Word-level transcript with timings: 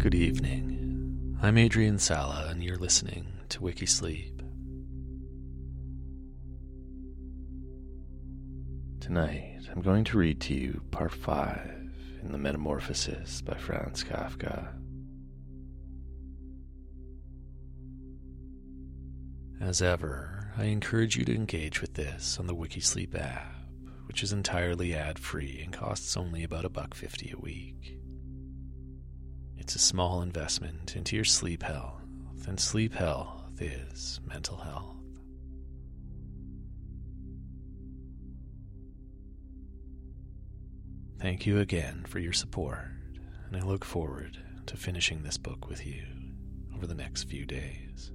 Good 0.00 0.14
evening. 0.14 1.36
I'm 1.42 1.58
Adrian 1.58 1.98
Sala, 1.98 2.46
and 2.48 2.64
you're 2.64 2.78
listening 2.78 3.26
to 3.50 3.60
Wikisleep. 3.60 4.40
Tonight, 8.98 9.60
I'm 9.70 9.82
going 9.82 10.04
to 10.04 10.16
read 10.16 10.40
to 10.40 10.54
you 10.54 10.80
part 10.90 11.12
5 11.12 11.92
in 12.22 12.32
The 12.32 12.38
Metamorphosis 12.38 13.42
by 13.42 13.58
Franz 13.58 14.02
Kafka. 14.02 14.72
As 19.60 19.82
ever, 19.82 20.50
I 20.56 20.64
encourage 20.64 21.18
you 21.18 21.26
to 21.26 21.34
engage 21.34 21.82
with 21.82 21.92
this 21.92 22.38
on 22.40 22.46
the 22.46 22.56
Wikisleep 22.56 23.14
app, 23.20 23.52
which 24.06 24.22
is 24.22 24.32
entirely 24.32 24.94
ad-free 24.94 25.60
and 25.62 25.74
costs 25.74 26.16
only 26.16 26.42
about 26.42 26.64
a 26.64 26.70
buck 26.70 26.94
fifty 26.94 27.30
a 27.36 27.38
week. 27.38 27.98
It's 29.60 29.76
a 29.76 29.78
small 29.78 30.22
investment 30.22 30.96
into 30.96 31.14
your 31.14 31.24
sleep 31.26 31.62
health, 31.62 32.00
and 32.48 32.58
sleep 32.58 32.94
health 32.94 33.60
is 33.60 34.18
mental 34.26 34.56
health. 34.56 34.96
Thank 41.20 41.44
you 41.44 41.58
again 41.60 42.06
for 42.08 42.18
your 42.18 42.32
support, 42.32 42.86
and 43.46 43.56
I 43.56 43.60
look 43.60 43.84
forward 43.84 44.38
to 44.64 44.78
finishing 44.78 45.22
this 45.22 45.36
book 45.36 45.68
with 45.68 45.86
you 45.86 46.06
over 46.74 46.86
the 46.86 46.94
next 46.94 47.24
few 47.24 47.44
days. 47.44 48.12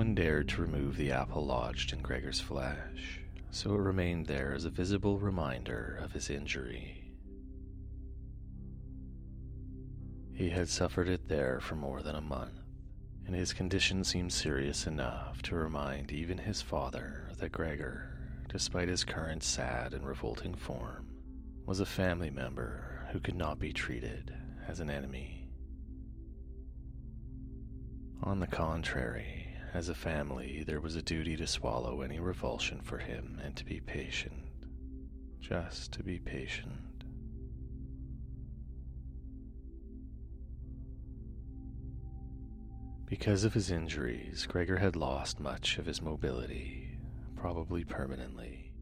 One 0.00 0.14
dared 0.14 0.48
to 0.48 0.62
remove 0.62 0.96
the 0.96 1.12
apple 1.12 1.44
lodged 1.44 1.92
in 1.92 2.00
Gregor's 2.00 2.40
flesh, 2.40 3.20
so 3.50 3.74
it 3.74 3.80
remained 3.80 4.24
there 4.24 4.54
as 4.54 4.64
a 4.64 4.70
visible 4.70 5.18
reminder 5.18 5.98
of 6.02 6.12
his 6.12 6.30
injury. 6.30 7.12
He 10.32 10.48
had 10.48 10.70
suffered 10.70 11.06
it 11.06 11.28
there 11.28 11.60
for 11.60 11.74
more 11.74 12.00
than 12.00 12.14
a 12.16 12.22
month, 12.22 12.62
and 13.26 13.36
his 13.36 13.52
condition 13.52 14.02
seemed 14.02 14.32
serious 14.32 14.86
enough 14.86 15.42
to 15.42 15.54
remind 15.54 16.10
even 16.12 16.38
his 16.38 16.62
father 16.62 17.28
that 17.38 17.52
Gregor, 17.52 18.16
despite 18.48 18.88
his 18.88 19.04
current 19.04 19.42
sad 19.42 19.92
and 19.92 20.06
revolting 20.06 20.54
form, 20.54 21.10
was 21.66 21.80
a 21.80 21.84
family 21.84 22.30
member 22.30 23.06
who 23.12 23.20
could 23.20 23.36
not 23.36 23.58
be 23.58 23.70
treated 23.70 24.32
as 24.66 24.80
an 24.80 24.88
enemy. 24.88 25.50
On 28.22 28.40
the 28.40 28.46
contrary, 28.46 29.49
as 29.72 29.88
a 29.88 29.94
family, 29.94 30.64
there 30.66 30.80
was 30.80 30.96
a 30.96 31.02
duty 31.02 31.36
to 31.36 31.46
swallow 31.46 32.02
any 32.02 32.18
revulsion 32.18 32.80
for 32.80 32.98
him 32.98 33.40
and 33.42 33.54
to 33.56 33.64
be 33.64 33.80
patient. 33.80 34.34
Just 35.40 35.92
to 35.92 36.02
be 36.02 36.18
patient. 36.18 37.04
Because 43.06 43.42
of 43.42 43.54
his 43.54 43.70
injuries, 43.70 44.46
Gregor 44.46 44.78
had 44.78 44.94
lost 44.94 45.40
much 45.40 45.78
of 45.78 45.86
his 45.86 46.00
mobility, 46.00 46.96
probably 47.34 47.84
permanently. 47.84 48.72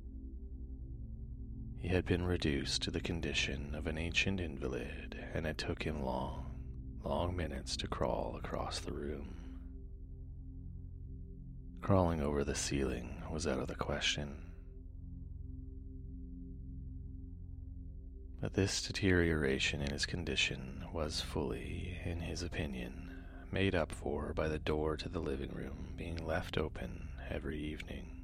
He 1.79 1.89
had 1.89 2.05
been 2.05 2.25
reduced 2.25 2.83
to 2.83 2.91
the 2.91 3.01
condition 3.01 3.75
of 3.75 3.87
an 3.87 3.97
ancient 3.97 4.41
invalid, 4.41 5.17
and 5.33 5.47
it 5.47 5.57
took 5.57 5.83
him 5.83 6.03
long, 6.03 6.55
long 7.03 7.37
minutes 7.37 7.77
to 7.79 7.89
crawl 7.89 8.37
across 8.37 8.81
the 8.81 8.93
room. 8.93 9.48
Crawling 11.81 12.21
over 12.21 12.45
the 12.45 12.55
ceiling 12.55 13.23
was 13.31 13.47
out 13.47 13.59
of 13.59 13.69
the 13.69 13.75
question. 13.75 14.49
But 18.41 18.55
this 18.55 18.83
deterioration 18.83 19.81
in 19.83 19.91
his 19.91 20.07
condition 20.07 20.85
was 20.93 21.21
fully, 21.21 21.99
in 22.05 22.21
his 22.21 22.43
opinion, 22.43 23.25
made 23.51 23.75
up 23.75 23.91
for 23.91 24.33
by 24.33 24.49
the 24.49 24.59
door 24.59 24.97
to 24.97 25.09
the 25.09 25.21
living 25.21 25.51
room 25.53 25.95
being 25.97 26.25
left 26.25 26.57
open 26.57 27.09
every 27.31 27.59
evening. 27.59 28.19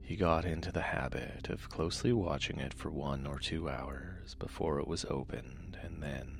He 0.00 0.16
got 0.16 0.46
into 0.46 0.72
the 0.72 0.80
habit 0.80 1.50
of 1.50 1.68
closely 1.68 2.14
watching 2.14 2.58
it 2.58 2.72
for 2.72 2.90
one 2.90 3.26
or 3.26 3.38
two 3.38 3.68
hours 3.68 4.34
before 4.36 4.80
it 4.80 4.88
was 4.88 5.04
opened, 5.04 5.78
and 5.82 6.02
then 6.02 6.37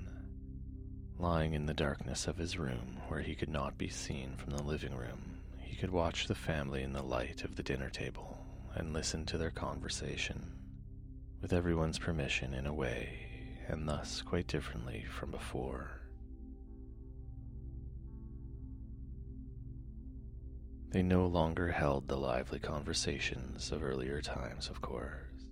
Lying 1.20 1.54
in 1.54 1.66
the 1.66 1.74
darkness 1.74 2.28
of 2.28 2.36
his 2.36 2.60
room, 2.60 2.98
where 3.08 3.22
he 3.22 3.34
could 3.34 3.48
not 3.48 3.76
be 3.76 3.88
seen 3.88 4.36
from 4.36 4.52
the 4.52 4.62
living 4.62 4.94
room, 4.94 5.40
he 5.60 5.74
could 5.74 5.90
watch 5.90 6.28
the 6.28 6.34
family 6.36 6.84
in 6.84 6.92
the 6.92 7.02
light 7.02 7.42
of 7.42 7.56
the 7.56 7.62
dinner 7.64 7.90
table 7.90 8.38
and 8.76 8.92
listen 8.92 9.26
to 9.26 9.36
their 9.36 9.50
conversation, 9.50 10.52
with 11.42 11.52
everyone's 11.52 11.98
permission 11.98 12.54
in 12.54 12.66
a 12.66 12.72
way, 12.72 13.18
and 13.66 13.88
thus 13.88 14.22
quite 14.22 14.46
differently 14.46 15.04
from 15.10 15.32
before. 15.32 15.90
They 20.90 21.02
no 21.02 21.26
longer 21.26 21.72
held 21.72 22.06
the 22.06 22.16
lively 22.16 22.60
conversations 22.60 23.72
of 23.72 23.82
earlier 23.82 24.22
times, 24.22 24.68
of 24.68 24.80
course, 24.80 25.46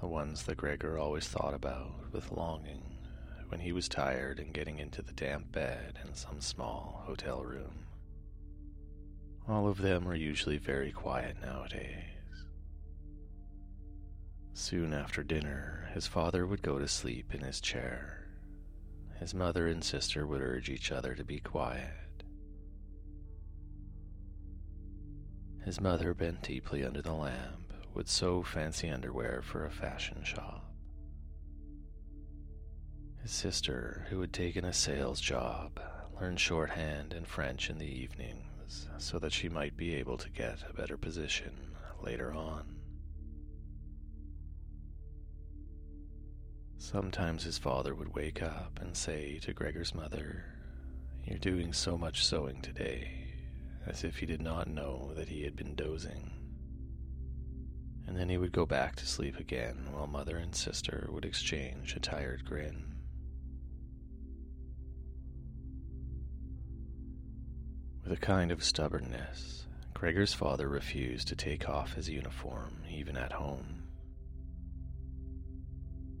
the 0.00 0.06
ones 0.06 0.44
that 0.44 0.58
Gregor 0.58 0.96
always 0.96 1.26
thought 1.26 1.54
about 1.54 2.12
with 2.12 2.30
longing 2.30 2.91
when 3.52 3.60
he 3.60 3.72
was 3.72 3.86
tired 3.86 4.38
and 4.38 4.54
getting 4.54 4.78
into 4.78 5.02
the 5.02 5.12
damp 5.12 5.52
bed 5.52 5.98
in 6.06 6.14
some 6.14 6.40
small 6.40 7.02
hotel 7.06 7.44
room. 7.44 7.84
All 9.46 9.68
of 9.68 9.76
them 9.76 10.08
are 10.08 10.14
usually 10.14 10.56
very 10.56 10.90
quiet 10.90 11.36
nowadays. 11.42 12.46
Soon 14.54 14.94
after 14.94 15.22
dinner, 15.22 15.90
his 15.92 16.06
father 16.06 16.46
would 16.46 16.62
go 16.62 16.78
to 16.78 16.88
sleep 16.88 17.34
in 17.34 17.42
his 17.42 17.60
chair. 17.60 18.26
His 19.20 19.34
mother 19.34 19.66
and 19.68 19.84
sister 19.84 20.26
would 20.26 20.40
urge 20.40 20.70
each 20.70 20.90
other 20.90 21.14
to 21.14 21.22
be 21.22 21.38
quiet. 21.38 22.24
His 25.62 25.78
mother 25.78 26.14
bent 26.14 26.40
deeply 26.40 26.86
under 26.86 27.02
the 27.02 27.12
lamp, 27.12 27.74
would 27.92 28.08
sew 28.08 28.42
fancy 28.42 28.88
underwear 28.88 29.42
for 29.42 29.66
a 29.66 29.70
fashion 29.70 30.24
shop. 30.24 30.61
His 33.22 33.30
sister, 33.30 34.06
who 34.10 34.20
had 34.20 34.32
taken 34.32 34.64
a 34.64 34.72
sales 34.72 35.20
job, 35.20 35.80
learned 36.20 36.40
shorthand 36.40 37.12
and 37.12 37.24
French 37.26 37.70
in 37.70 37.78
the 37.78 37.86
evenings 37.86 38.88
so 38.98 39.20
that 39.20 39.32
she 39.32 39.48
might 39.48 39.76
be 39.76 39.94
able 39.94 40.18
to 40.18 40.28
get 40.28 40.64
a 40.68 40.72
better 40.72 40.96
position 40.96 41.52
later 42.02 42.32
on. 42.32 42.80
Sometimes 46.78 47.44
his 47.44 47.58
father 47.58 47.94
would 47.94 48.12
wake 48.12 48.42
up 48.42 48.80
and 48.82 48.96
say 48.96 49.38
to 49.42 49.54
Gregor's 49.54 49.94
mother, 49.94 50.44
You're 51.24 51.38
doing 51.38 51.72
so 51.72 51.96
much 51.96 52.26
sewing 52.26 52.60
today, 52.60 53.34
as 53.86 54.02
if 54.02 54.16
he 54.16 54.26
did 54.26 54.42
not 54.42 54.66
know 54.66 55.12
that 55.14 55.28
he 55.28 55.44
had 55.44 55.54
been 55.54 55.76
dozing. 55.76 56.32
And 58.04 58.16
then 58.16 58.28
he 58.28 58.36
would 58.36 58.50
go 58.50 58.66
back 58.66 58.96
to 58.96 59.06
sleep 59.06 59.38
again 59.38 59.86
while 59.92 60.08
mother 60.08 60.38
and 60.38 60.52
sister 60.56 61.08
would 61.12 61.24
exchange 61.24 61.94
a 61.94 62.00
tired 62.00 62.44
grin. 62.44 62.91
With 68.02 68.12
a 68.12 68.16
kind 68.16 68.50
of 68.50 68.64
stubbornness, 68.64 69.66
Gregor's 69.94 70.34
father 70.34 70.68
refused 70.68 71.28
to 71.28 71.36
take 71.36 71.68
off 71.68 71.94
his 71.94 72.08
uniform, 72.08 72.82
even 72.90 73.16
at 73.16 73.32
home. 73.32 73.84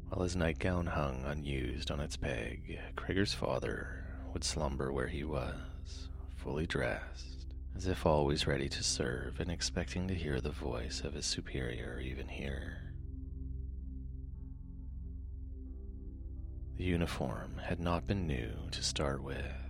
While 0.08 0.22
his 0.22 0.36
nightgown 0.36 0.86
hung 0.86 1.24
unused 1.24 1.90
on 1.90 1.98
its 1.98 2.16
peg, 2.16 2.78
Gregor's 2.94 3.34
father 3.34 4.04
would 4.32 4.44
slumber 4.44 4.92
where 4.92 5.08
he 5.08 5.24
was, 5.24 6.08
fully 6.36 6.66
dressed, 6.66 7.46
as 7.74 7.88
if 7.88 8.06
always 8.06 8.46
ready 8.46 8.68
to 8.68 8.82
serve 8.84 9.40
and 9.40 9.50
expecting 9.50 10.06
to 10.06 10.14
hear 10.14 10.40
the 10.40 10.50
voice 10.50 11.00
of 11.02 11.14
his 11.14 11.26
superior 11.26 11.98
even 11.98 12.28
here. 12.28 12.92
The 16.76 16.84
uniform 16.84 17.58
had 17.58 17.80
not 17.80 18.06
been 18.06 18.26
new 18.26 18.52
to 18.70 18.82
start 18.82 19.22
with. 19.22 19.61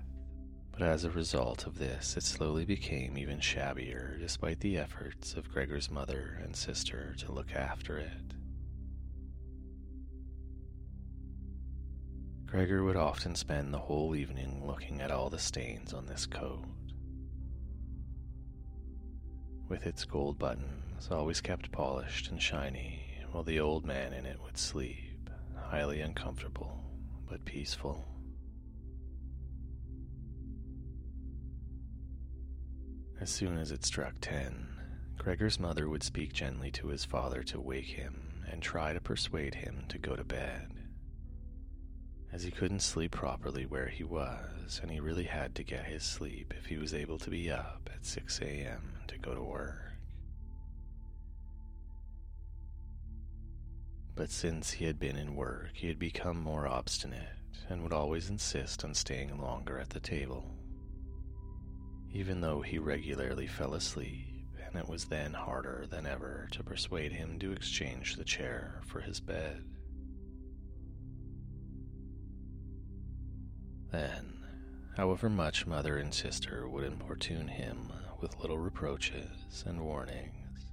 But 0.73 0.83
as 0.83 1.05
a 1.05 1.11
result 1.11 1.67
of 1.67 1.79
this, 1.79 2.17
it 2.17 2.23
slowly 2.23 2.65
became 2.65 3.19
even 3.19 3.41
shabbier 3.41 4.17
despite 4.19 4.61
the 4.61 4.79
efforts 4.79 5.35
of 5.35 5.53
Gregor's 5.53 5.91
mother 5.91 6.41
and 6.43 6.57
sister 6.57 7.15
to 7.19 7.33
look 7.33 7.55
after 7.55 7.99
it. 7.99 8.35
Gregor 12.47 12.85
would 12.85 12.97
often 12.97 13.35
spend 13.35 13.73
the 13.73 13.79
whole 13.79 14.15
evening 14.15 14.67
looking 14.67 15.01
at 15.01 15.11
all 15.11 15.31
the 15.31 15.39
stains 15.39 15.93
on 15.95 16.07
this 16.07 16.27
coat. 16.27 16.65
With 19.69 19.87
its 19.87 20.05
gold 20.05 20.39
buttons 20.39 21.09
always 21.11 21.41
kept 21.41 21.73
polished 21.73 22.31
and 22.31 22.43
shiny 22.43 23.05
while 23.31 23.43
the 23.43 23.61
old 23.61 23.87
man 23.87 24.13
in 24.13 24.27
it 24.27 24.39
would 24.43 24.59
sleep, 24.59 25.31
highly 25.57 26.01
uncomfortable 26.03 26.85
but 27.27 27.45
peaceful. 27.47 28.12
As 33.23 33.31
soon 33.31 33.57
as 33.57 33.71
it 33.71 33.85
struck 33.85 34.15
ten, 34.21 34.67
Gregor's 35.17 35.61
mother 35.61 35.89
would 35.89 36.03
speak 36.03 36.33
gently 36.33 36.73
to 36.73 36.89
his 36.89 37.05
father 37.05 37.45
to 37.45 37.61
wake 37.61 37.87
him 37.87 38.43
and 38.51 38.61
try 38.61 38.93
to 38.93 39.01
persuade 39.01 39.55
him 39.55 39.85
to 39.91 39.97
go 39.99 40.17
to 40.17 40.25
bed. 40.25 40.73
As 42.33 42.43
he 42.43 42.51
couldn't 42.51 42.81
sleep 42.81 43.13
properly 43.13 43.65
where 43.65 43.87
he 43.87 44.03
was, 44.03 44.81
and 44.83 44.91
he 44.91 44.99
really 44.99 45.23
had 45.23 45.55
to 45.55 45.63
get 45.63 45.85
his 45.85 46.03
sleep 46.03 46.53
if 46.59 46.67
he 46.67 46.79
was 46.79 46.93
able 46.93 47.17
to 47.21 47.31
be 47.31 47.49
up 47.49 47.89
at 47.95 48.05
6 48.05 48.41
a.m. 48.41 48.95
to 49.07 49.17
go 49.19 49.37
to 49.37 49.43
work. 49.45 49.93
But 54.17 54.31
since 54.31 54.73
he 54.73 54.87
had 54.87 54.99
been 54.99 55.17
in 55.17 55.37
work, 55.37 55.71
he 55.75 55.87
had 55.87 56.01
become 56.01 56.41
more 56.41 56.67
obstinate 56.67 57.39
and 57.69 57.85
would 57.85 57.93
always 57.93 58.31
insist 58.31 58.85
on 58.85 58.95
staying 58.95 59.41
longer 59.41 59.79
at 59.79 59.91
the 59.91 60.01
table. 60.01 60.45
Even 62.13 62.41
though 62.41 62.61
he 62.61 62.79
regularly 62.79 63.47
fell 63.47 63.75
asleep, 63.75 64.47
and 64.67 64.77
it 64.77 64.89
was 64.89 65.07
then 65.07 65.33
harder 65.33 65.87
than 65.91 66.07
ever 66.07 66.49
to 66.53 66.63
persuade 66.63 67.13
him 67.13 67.39
to 67.39 67.53
exchange 67.53 68.17
the 68.17 68.25
chair 68.25 68.81
for 68.87 69.01
his 69.01 69.21
bed. 69.21 69.65
Then, 73.91 74.45
however 74.97 75.29
much 75.29 75.67
mother 75.67 75.97
and 75.99 76.13
sister 76.13 76.69
would 76.69 76.85
importune 76.85 77.49
him 77.49 77.93
with 78.21 78.39
little 78.39 78.59
reproaches 78.59 79.65
and 79.67 79.81
warnings, 79.81 80.73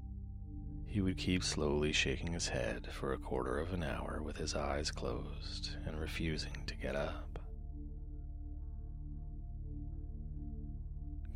he 0.88 1.02
would 1.02 1.18
keep 1.18 1.44
slowly 1.44 1.92
shaking 1.92 2.34
his 2.34 2.48
head 2.48 2.88
for 2.92 3.14
a 3.14 3.18
quarter 3.18 3.60
of 3.60 3.74
an 3.74 3.84
hour 3.84 4.22
with 4.24 4.38
his 4.38 4.56
eyes 4.56 4.92
closed 4.92 5.72
and 5.86 6.00
refusing 6.00 6.64
to 6.66 6.76
get 6.76 6.96
up. 6.96 7.29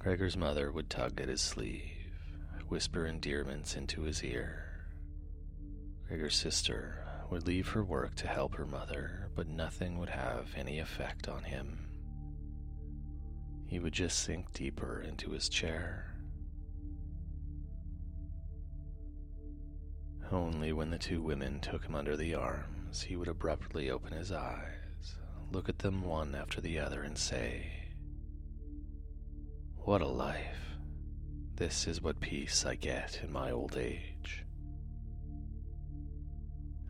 Gregor's 0.04 0.36
mother 0.36 0.70
would 0.72 0.90
tug 0.90 1.22
at 1.22 1.30
his 1.30 1.42
sleeve, 1.42 1.82
whisper 2.68 3.06
endearments 3.06 3.76
into 3.76 4.02
his 4.02 4.22
ear. 4.22 4.86
Gregor's 6.08 6.36
sister 6.36 7.06
would 7.30 7.48
leave 7.48 7.70
her 7.70 7.84
work 7.84 8.14
to 8.16 8.28
help 8.28 8.56
her 8.56 8.66
mother, 8.66 9.30
but 9.34 9.48
nothing 9.48 9.98
would 9.98 10.10
have 10.10 10.54
any 10.58 10.80
effect 10.80 11.30
on 11.30 11.44
him. 11.44 11.88
He 13.66 13.80
would 13.80 13.94
just 13.94 14.20
sink 14.20 14.52
deeper 14.52 15.02
into 15.02 15.32
his 15.32 15.48
chair 15.48 16.14
Only 20.34 20.74
when 20.74 20.90
the 20.90 20.98
two 20.98 21.22
women 21.22 21.60
took 21.60 21.86
him 21.86 21.94
under 21.94 22.18
the 22.18 22.34
arms, 22.34 23.04
he 23.04 23.16
would 23.16 23.28
abruptly 23.28 23.92
open 23.92 24.14
his 24.14 24.32
eyes, 24.32 25.16
look 25.52 25.70
at 25.70 25.78
them 25.78 26.02
one 26.02 26.34
after 26.34 26.60
the 26.60 26.80
other, 26.80 27.04
and 27.04 27.16
say, 27.16 27.83
What 29.86 30.02
a 30.02 30.08
life! 30.08 30.78
This 31.58 31.88
is 31.88 32.02
what 32.02 32.22
peace 32.22 32.66
I 32.66 32.76
get 32.76 33.20
in 33.22 33.34
my 33.34 33.52
old 33.52 33.76
age. 33.76 34.46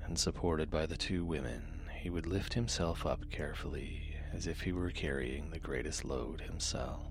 And 0.06 0.18
supported 0.20 0.70
by 0.70 0.86
the 0.86 0.96
two 0.96 1.26
women, 1.26 1.90
he 2.00 2.12
would 2.12 2.28
lift 2.28 2.54
himself 2.54 3.04
up 3.04 3.32
carefully 3.32 4.16
as 4.32 4.46
if 4.46 4.62
he 4.62 4.72
were 4.72 4.92
carrying 4.92 5.50
the 5.50 5.58
greatest 5.58 6.06
load 6.06 6.42
himself. 6.42 7.08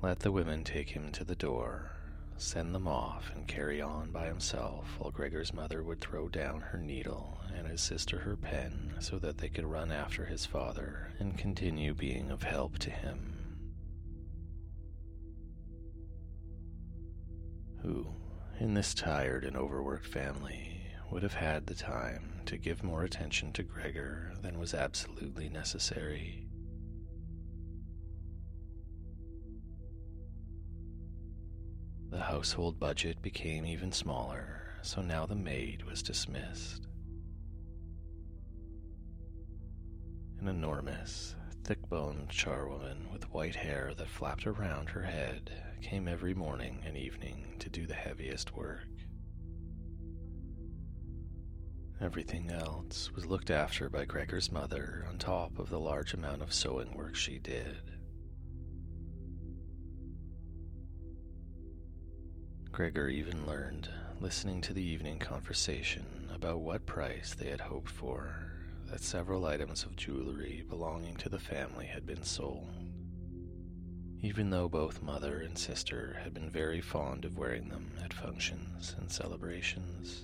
Let 0.00 0.20
the 0.20 0.32
women 0.32 0.64
take 0.64 0.88
him 0.88 1.12
to 1.12 1.24
the 1.24 1.36
door 1.36 1.90
send 2.38 2.74
them 2.74 2.88
off 2.88 3.30
and 3.34 3.46
carry 3.46 3.82
on 3.82 4.10
by 4.10 4.24
himself 4.24 4.86
while 4.98 5.10
Gregor's 5.10 5.52
mother 5.52 5.82
would 5.82 6.00
throw 6.00 6.30
down 6.30 6.62
her 6.62 6.78
needle 6.78 7.38
and 7.54 7.66
his 7.66 7.82
sister 7.82 8.20
her 8.20 8.36
pen 8.36 8.94
so 9.00 9.18
that 9.18 9.36
they 9.36 9.50
could 9.50 9.66
run 9.66 9.92
after 9.92 10.24
his 10.24 10.46
father 10.46 11.12
and 11.18 11.36
continue 11.36 11.92
being 11.92 12.30
of 12.30 12.42
help 12.42 12.78
to 12.78 12.90
him. 12.90 13.33
Who, 17.84 18.06
in 18.60 18.72
this 18.72 18.94
tired 18.94 19.44
and 19.44 19.58
overworked 19.58 20.06
family, 20.06 20.80
would 21.10 21.22
have 21.22 21.34
had 21.34 21.66
the 21.66 21.74
time 21.74 22.40
to 22.46 22.56
give 22.56 22.82
more 22.82 23.04
attention 23.04 23.52
to 23.52 23.62
Gregor 23.62 24.32
than 24.40 24.58
was 24.58 24.72
absolutely 24.72 25.50
necessary. 25.50 26.48
The 32.08 32.22
household 32.22 32.80
budget 32.80 33.20
became 33.20 33.66
even 33.66 33.92
smaller, 33.92 34.78
so 34.80 35.02
now 35.02 35.26
the 35.26 35.34
maid 35.34 35.82
was 35.82 36.02
dismissed. 36.02 36.86
An 40.40 40.48
enormous, 40.48 41.36
thick 41.64 41.86
boned 41.90 42.30
charwoman 42.30 43.12
with 43.12 43.30
white 43.30 43.56
hair 43.56 43.92
that 43.98 44.08
flapped 44.08 44.46
around 44.46 44.88
her 44.88 45.02
head 45.02 45.73
came 45.84 46.08
every 46.08 46.32
morning 46.32 46.80
and 46.86 46.96
evening 46.96 47.44
to 47.58 47.68
do 47.68 47.86
the 47.86 47.92
heaviest 47.92 48.56
work. 48.56 48.88
Everything 52.00 52.50
else 52.50 53.12
was 53.12 53.26
looked 53.26 53.50
after 53.50 53.90
by 53.90 54.06
Gregor's 54.06 54.50
mother 54.50 55.04
on 55.06 55.18
top 55.18 55.58
of 55.58 55.68
the 55.68 55.78
large 55.78 56.14
amount 56.14 56.40
of 56.40 56.54
sewing 56.54 56.96
work 56.96 57.14
she 57.14 57.38
did. 57.38 57.92
Gregor 62.72 63.08
even 63.08 63.46
learned, 63.46 63.90
listening 64.20 64.62
to 64.62 64.72
the 64.72 64.82
evening 64.82 65.18
conversation, 65.18 66.06
about 66.34 66.60
what 66.60 66.86
price 66.86 67.34
they 67.38 67.50
had 67.50 67.60
hoped 67.60 67.90
for, 67.90 68.34
that 68.90 69.02
several 69.02 69.44
items 69.44 69.84
of 69.84 69.96
jewelry 69.96 70.64
belonging 70.66 71.16
to 71.16 71.28
the 71.28 71.38
family 71.38 71.84
had 71.84 72.06
been 72.06 72.22
sold. 72.22 72.83
Even 74.24 74.48
though 74.48 74.68
both 74.68 75.02
mother 75.02 75.40
and 75.40 75.56
sister 75.56 76.18
had 76.22 76.32
been 76.32 76.48
very 76.48 76.80
fond 76.80 77.24
of 77.24 77.36
wearing 77.36 77.68
them 77.68 77.90
at 78.02 78.12
functions 78.14 78.96
and 78.98 79.10
celebrations. 79.10 80.22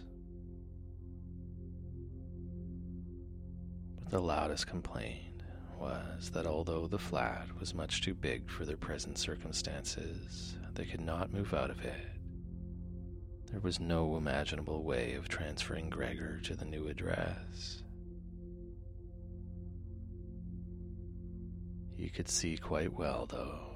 But 3.98 4.10
the 4.10 4.20
loudest 4.20 4.66
complaint 4.66 5.42
was 5.78 6.30
that 6.30 6.46
although 6.46 6.86
the 6.86 6.98
flat 6.98 7.46
was 7.60 7.74
much 7.74 8.02
too 8.02 8.14
big 8.14 8.50
for 8.50 8.64
their 8.64 8.76
present 8.78 9.18
circumstances, 9.18 10.56
they 10.74 10.86
could 10.86 11.02
not 11.02 11.32
move 11.32 11.52
out 11.52 11.70
of 11.70 11.84
it 11.84 12.10
there 13.50 13.60
was 13.60 13.80
no 13.80 14.16
imaginable 14.16 14.84
way 14.84 15.14
of 15.14 15.28
transferring 15.28 15.90
Gregor 15.90 16.38
to 16.44 16.54
the 16.54 16.64
new 16.64 16.86
address. 16.86 17.82
You 21.96 22.10
could 22.10 22.28
see 22.28 22.56
quite 22.56 22.92
well, 22.96 23.26
though, 23.26 23.69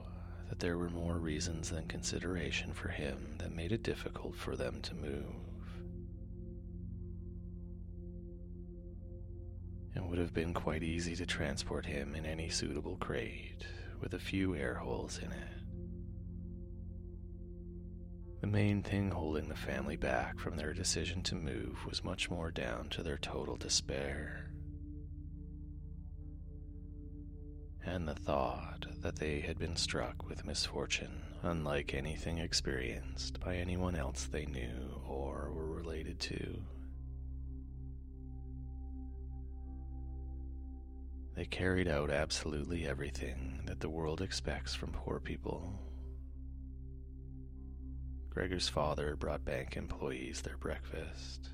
there 0.58 0.78
were 0.78 0.90
more 0.90 1.18
reasons 1.18 1.70
than 1.70 1.86
consideration 1.86 2.72
for 2.72 2.88
him 2.88 3.36
that 3.38 3.54
made 3.54 3.72
it 3.72 3.82
difficult 3.82 4.34
for 4.34 4.56
them 4.56 4.80
to 4.82 4.94
move. 4.94 5.34
It 9.94 10.02
would 10.02 10.18
have 10.18 10.34
been 10.34 10.52
quite 10.52 10.82
easy 10.82 11.14
to 11.16 11.26
transport 11.26 11.86
him 11.86 12.14
in 12.14 12.26
any 12.26 12.48
suitable 12.48 12.96
crate 12.96 13.64
with 14.00 14.14
a 14.14 14.18
few 14.18 14.56
air 14.56 14.74
holes 14.74 15.18
in 15.18 15.30
it. 15.30 15.48
The 18.40 18.46
main 18.46 18.82
thing 18.82 19.10
holding 19.10 19.48
the 19.48 19.54
family 19.54 19.96
back 19.96 20.38
from 20.38 20.56
their 20.56 20.74
decision 20.74 21.22
to 21.22 21.34
move 21.34 21.86
was 21.86 22.04
much 22.04 22.28
more 22.28 22.50
down 22.50 22.88
to 22.90 23.02
their 23.02 23.16
total 23.16 23.56
despair. 23.56 24.53
And 27.86 28.08
the 28.08 28.14
thought 28.14 28.86
that 29.02 29.16
they 29.16 29.40
had 29.40 29.58
been 29.58 29.76
struck 29.76 30.28
with 30.28 30.44
misfortune 30.44 31.22
unlike 31.42 31.92
anything 31.94 32.38
experienced 32.38 33.40
by 33.40 33.56
anyone 33.56 33.94
else 33.94 34.24
they 34.24 34.46
knew 34.46 35.02
or 35.06 35.50
were 35.52 35.74
related 35.74 36.18
to. 36.20 36.62
They 41.36 41.44
carried 41.44 41.88
out 41.88 42.10
absolutely 42.10 42.86
everything 42.86 43.60
that 43.66 43.80
the 43.80 43.90
world 43.90 44.22
expects 44.22 44.74
from 44.74 44.92
poor 44.92 45.20
people 45.20 45.84
Gregor's 48.34 48.68
father 48.68 49.14
brought 49.14 49.44
bank 49.44 49.76
employees 49.76 50.42
their 50.42 50.56
breakfast. 50.56 51.50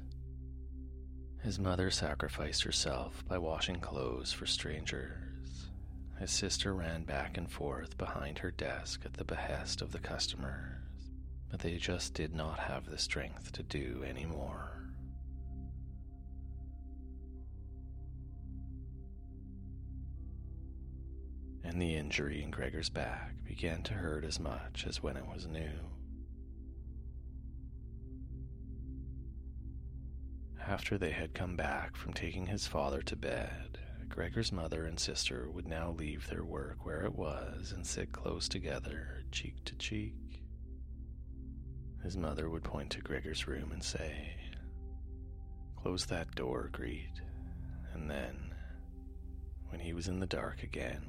His 1.42 1.58
mother 1.58 1.90
sacrificed 1.90 2.62
herself 2.62 3.22
by 3.28 3.36
washing 3.36 3.80
clothes 3.80 4.32
for 4.32 4.46
strangers. 4.46 5.29
His 6.20 6.30
sister 6.30 6.74
ran 6.74 7.04
back 7.04 7.38
and 7.38 7.50
forth 7.50 7.96
behind 7.96 8.40
her 8.40 8.50
desk 8.50 9.06
at 9.06 9.14
the 9.14 9.24
behest 9.24 9.80
of 9.80 9.90
the 9.90 9.98
customers, 9.98 11.10
but 11.48 11.60
they 11.60 11.78
just 11.78 12.12
did 12.12 12.34
not 12.34 12.58
have 12.58 12.84
the 12.84 12.98
strength 12.98 13.52
to 13.52 13.62
do 13.62 14.04
any 14.06 14.26
more. 14.26 14.92
And 21.64 21.80
the 21.80 21.96
injury 21.96 22.42
in 22.42 22.50
Gregor's 22.50 22.90
back 22.90 23.42
began 23.42 23.82
to 23.84 23.94
hurt 23.94 24.22
as 24.26 24.38
much 24.38 24.84
as 24.86 25.02
when 25.02 25.16
it 25.16 25.26
was 25.26 25.46
new. 25.46 25.70
After 30.66 30.98
they 30.98 31.12
had 31.12 31.32
come 31.32 31.56
back 31.56 31.96
from 31.96 32.12
taking 32.12 32.44
his 32.44 32.66
father 32.66 33.00
to 33.00 33.16
bed, 33.16 33.78
Gregor's 34.10 34.50
mother 34.50 34.84
and 34.84 34.98
sister 34.98 35.48
would 35.50 35.68
now 35.68 35.92
leave 35.92 36.26
their 36.28 36.44
work 36.44 36.84
where 36.84 37.02
it 37.02 37.14
was 37.14 37.72
and 37.72 37.86
sit 37.86 38.10
close 38.10 38.48
together, 38.48 39.22
cheek 39.30 39.64
to 39.64 39.76
cheek. 39.76 40.42
His 42.02 42.16
mother 42.16 42.50
would 42.50 42.64
point 42.64 42.90
to 42.90 43.00
Gregor's 43.00 43.46
room 43.46 43.70
and 43.72 43.82
say, 43.82 44.34
Close 45.76 46.06
that 46.06 46.34
door, 46.34 46.68
Grete. 46.72 47.20
And 47.94 48.10
then, 48.10 48.54
when 49.68 49.80
he 49.80 49.92
was 49.92 50.08
in 50.08 50.18
the 50.18 50.26
dark 50.26 50.64
again, 50.64 51.02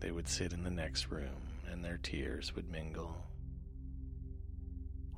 they 0.00 0.10
would 0.10 0.26
sit 0.26 0.52
in 0.52 0.64
the 0.64 0.70
next 0.70 1.10
room 1.10 1.42
and 1.70 1.84
their 1.84 1.98
tears 1.98 2.54
would 2.56 2.70
mingle. 2.70 3.26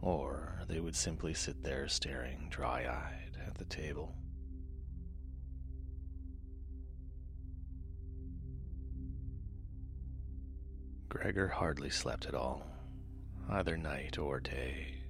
Or 0.00 0.60
they 0.68 0.80
would 0.80 0.96
simply 0.96 1.34
sit 1.34 1.62
there 1.62 1.86
staring 1.88 2.48
dry 2.50 2.80
eyed 2.80 3.38
at 3.46 3.54
the 3.54 3.64
table. 3.64 4.16
Gregor 11.12 11.46
hardly 11.46 11.90
slept 11.90 12.24
at 12.24 12.34
all, 12.34 12.66
either 13.50 13.76
night 13.76 14.16
or 14.16 14.40
day. 14.40 15.02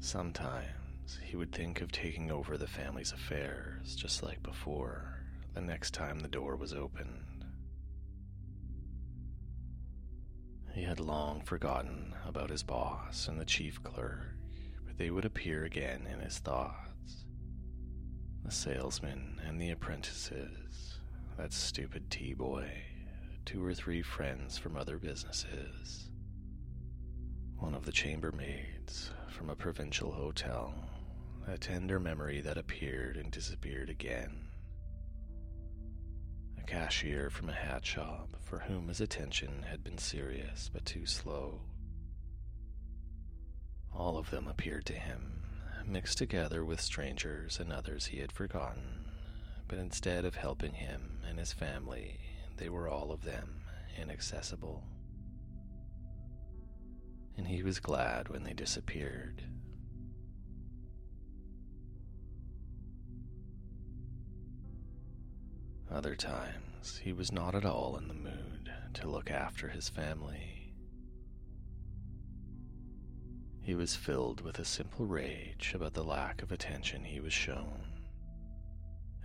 Sometimes 0.00 1.20
he 1.22 1.36
would 1.36 1.52
think 1.52 1.80
of 1.80 1.92
taking 1.92 2.28
over 2.32 2.58
the 2.58 2.66
family's 2.66 3.12
affairs 3.12 3.94
just 3.94 4.24
like 4.24 4.42
before, 4.42 5.22
the 5.54 5.60
next 5.60 5.94
time 5.94 6.18
the 6.18 6.26
door 6.28 6.56
was 6.56 6.74
opened. 6.74 7.44
He 10.74 10.82
had 10.82 10.98
long 10.98 11.42
forgotten 11.42 12.16
about 12.26 12.50
his 12.50 12.64
boss 12.64 13.28
and 13.28 13.40
the 13.40 13.44
chief 13.44 13.80
clerk, 13.84 14.34
but 14.84 14.98
they 14.98 15.10
would 15.10 15.24
appear 15.24 15.64
again 15.66 16.04
in 16.12 16.18
his 16.18 16.40
thoughts. 16.40 17.26
The 18.44 18.50
salesman 18.50 19.40
and 19.46 19.60
the 19.60 19.70
apprentices, 19.70 20.89
that 21.40 21.52
stupid 21.54 22.10
tea 22.10 22.34
boy, 22.34 22.70
two 23.46 23.64
or 23.64 23.72
three 23.72 24.02
friends 24.02 24.58
from 24.58 24.76
other 24.76 24.98
businesses, 24.98 26.10
one 27.56 27.74
of 27.74 27.86
the 27.86 27.92
chambermaids, 27.92 29.10
from 29.30 29.48
a 29.48 29.56
provincial 29.56 30.12
hotel, 30.12 30.74
a 31.48 31.56
tender 31.56 31.98
memory 31.98 32.42
that 32.42 32.58
appeared 32.58 33.16
and 33.16 33.30
disappeared 33.30 33.88
again. 33.88 34.48
A 36.58 36.62
cashier 36.66 37.30
from 37.30 37.48
a 37.48 37.54
hat 37.54 37.86
shop 37.86 38.36
for 38.44 38.58
whom 38.58 38.88
his 38.88 39.00
attention 39.00 39.62
had 39.62 39.82
been 39.82 39.96
serious 39.96 40.68
but 40.70 40.84
too 40.84 41.06
slow. 41.06 41.62
All 43.94 44.18
of 44.18 44.28
them 44.28 44.46
appeared 44.46 44.84
to 44.86 44.92
him, 44.92 45.42
mixed 45.86 46.18
together 46.18 46.66
with 46.66 46.82
strangers 46.82 47.58
and 47.58 47.72
others 47.72 48.04
he 48.04 48.18
had 48.18 48.30
forgotten, 48.30 48.99
but 49.70 49.78
instead 49.78 50.24
of 50.24 50.34
helping 50.34 50.72
him 50.72 51.20
and 51.28 51.38
his 51.38 51.52
family, 51.52 52.18
they 52.56 52.68
were 52.68 52.88
all 52.88 53.12
of 53.12 53.22
them 53.22 53.62
inaccessible 53.96 54.82
and 57.40 57.46
he 57.46 57.62
was 57.62 57.78
glad 57.78 58.28
when 58.28 58.42
they 58.42 58.52
disappeared. 58.52 59.42
Other 65.90 66.14
times, 66.16 67.00
he 67.02 67.14
was 67.14 67.32
not 67.32 67.54
at 67.54 67.64
all 67.64 67.96
in 67.96 68.08
the 68.08 68.14
mood 68.14 68.70
to 68.94 69.08
look 69.08 69.30
after 69.30 69.68
his 69.68 69.88
family. 69.88 70.74
He 73.62 73.74
was 73.74 73.96
filled 73.96 74.42
with 74.42 74.58
a 74.58 74.64
simple 74.64 75.06
rage 75.06 75.72
about 75.74 75.94
the 75.94 76.04
lack 76.04 76.42
of 76.42 76.52
attention 76.52 77.04
he 77.04 77.20
was 77.20 77.32
shown. 77.32 77.99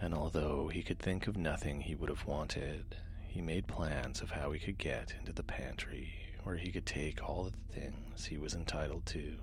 And 0.06 0.14
although 0.14 0.68
he 0.68 0.84
could 0.84 1.00
think 1.00 1.26
of 1.26 1.36
nothing 1.36 1.82
he 1.82 1.96
would 1.96 2.10
have 2.10 2.28
wanted, 2.28 2.96
he 3.28 3.42
made 3.42 3.66
plans 3.66 4.22
of 4.22 4.30
how 4.30 4.52
he 4.52 4.60
could 4.60 4.78
get 4.78 5.16
into 5.20 5.34
the 5.34 5.42
pantry 5.42 6.14
where 6.44 6.58
he 6.58 6.72
could 6.72 6.86
take 6.86 7.28
all 7.28 7.46
the 7.46 7.74
things 7.74 8.24
he 8.24 8.38
was 8.38 8.54
entitled 8.54 9.08
to, 9.08 9.38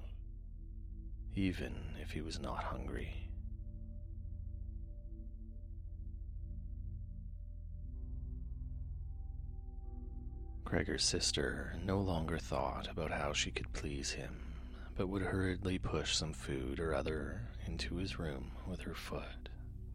even 1.34 1.96
if 2.00 2.12
he 2.12 2.20
was 2.20 2.38
not 2.38 2.62
hungry. 2.62 3.28
Gregor's 10.62 11.02
sister 11.02 11.74
no 11.84 11.98
longer 11.98 12.38
thought 12.38 12.88
about 12.88 13.10
how 13.10 13.32
she 13.32 13.50
could 13.50 13.72
please 13.72 14.12
him, 14.12 14.54
but 14.96 15.08
would 15.08 15.22
hurriedly 15.22 15.78
push 15.78 16.14
some 16.14 16.32
food 16.32 16.78
or 16.78 16.94
other 16.94 17.48
into 17.66 17.96
his 17.96 18.20
room 18.20 18.52
with 18.68 18.82
her 18.82 18.94
foot 18.94 19.48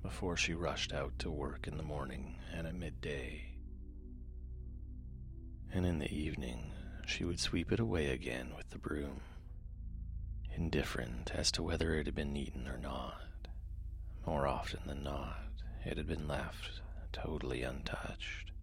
before 0.07 0.37
she 0.37 0.53
rushed 0.53 0.93
out 0.93 1.11
to 1.19 1.29
work 1.29 1.67
in 1.67 1.75
the 1.75 1.83
morning 1.83 2.33
and 2.53 2.65
at 2.65 2.73
midday. 2.73 3.41
And 5.73 5.85
in 5.85 5.99
the 5.99 6.09
evening, 6.09 6.71
she 7.05 7.25
would 7.25 7.41
sweep 7.41 7.73
it 7.73 7.81
away 7.81 8.11
again 8.11 8.53
with 8.55 8.69
the 8.69 8.77
broom, 8.77 9.19
indifferent 10.55 11.31
as 11.35 11.51
to 11.51 11.61
whether 11.61 11.93
it 11.93 12.05
had 12.05 12.15
been 12.15 12.37
eaten 12.37 12.69
or 12.69 12.77
not. 12.77 13.19
More 14.25 14.47
often 14.47 14.79
than 14.85 15.03
not, 15.03 15.41
it 15.85 15.97
had 15.97 16.07
been 16.07 16.25
left 16.25 16.79
totally 17.11 17.63
untouched. 17.63 18.53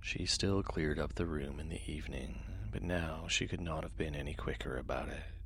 She 0.00 0.24
still 0.24 0.62
cleared 0.62 0.98
up 0.98 1.14
the 1.14 1.26
room 1.26 1.60
in 1.60 1.68
the 1.68 1.82
evening, 1.86 2.38
but 2.72 2.82
now 2.82 3.26
she 3.28 3.46
could 3.46 3.60
not 3.60 3.82
have 3.82 3.98
been 3.98 4.14
any 4.14 4.32
quicker 4.32 4.78
about 4.78 5.10
it. 5.10 5.37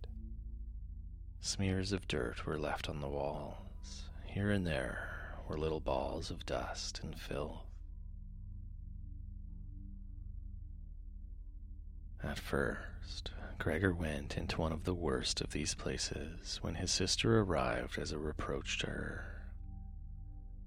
Smears 1.45 1.91
of 1.91 2.07
dirt 2.07 2.47
were 2.47 2.57
left 2.57 2.89
on 2.89 3.01
the 3.01 3.09
walls. 3.09 4.09
Here 4.27 4.53
and 4.53 4.65
there 4.65 5.09
were 5.49 5.59
little 5.59 5.81
balls 5.81 6.31
of 6.31 6.47
dust 6.47 7.01
and 7.03 7.19
filth. 7.19 7.67
At 12.23 12.39
first, 12.39 13.33
Gregor 13.59 13.93
went 13.93 14.37
into 14.37 14.61
one 14.61 14.71
of 14.71 14.85
the 14.85 14.95
worst 14.95 15.41
of 15.41 15.51
these 15.51 15.75
places 15.75 16.61
when 16.63 16.77
his 16.77 16.93
sister 16.93 17.41
arrived 17.41 17.99
as 17.99 18.13
a 18.13 18.19
reproach 18.19 18.79
to 18.79 18.87
her. 18.87 19.43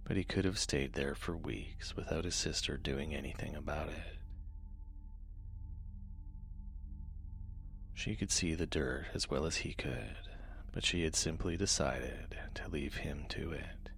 But 0.03 0.17
he 0.17 0.25
could 0.25 0.43
have 0.43 0.59
stayed 0.59 0.91
there 0.91 1.15
for 1.15 1.37
weeks 1.37 1.95
without 1.95 2.25
his 2.25 2.35
sister 2.35 2.75
doing 2.75 3.15
anything 3.15 3.55
about 3.55 3.87
it. 3.87 4.17
She 7.93 8.17
could 8.17 8.29
see 8.29 8.55
the 8.55 8.67
dirt 8.67 9.05
as 9.13 9.29
well 9.29 9.45
as 9.45 9.57
he 9.57 9.73
could, 9.73 10.17
but 10.75 10.83
she 10.83 11.03
had 11.03 11.15
simply 11.15 11.55
decided 11.55 12.37
to 12.53 12.69
leave 12.69 12.97
him 12.97 13.23
to 13.29 13.53
it. 13.53 13.89